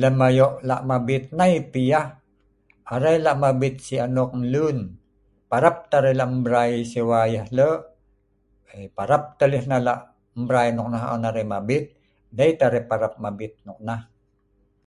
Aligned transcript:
Lem 0.00 0.16
ayo' 0.28 0.54
la' 0.68 0.84
mabit 0.90 1.24
nai 1.38 1.54
pi 1.72 1.80
yah 1.92 2.06
Arai 2.94 3.16
lak 3.24 3.36
mabit 3.44 3.74
sik 3.86 4.02
anok 4.06 4.30
n'lun 4.40 4.78
Parap 5.50 5.76
te 5.88 5.94
arai 5.98 6.14
la' 6.20 6.32
mbrai 6.38 6.72
sewa 6.92 7.18
yah 7.34 7.48
lok, 7.56 7.80
eyy 8.72 8.86
parap 8.96 9.22
tah 9.38 9.48
lei 9.50 9.62
hneh 9.64 9.82
la' 9.86 10.02
mbrai 10.42 10.68
noknah 10.76 11.04
on 11.14 11.26
arai 11.28 11.46
mabit, 11.52 11.84
dei 12.36 12.52
tah 12.58 12.68
arai 12.68 12.84
parap 12.90 13.12
mabit 13.24 13.52
noknah 13.66 14.00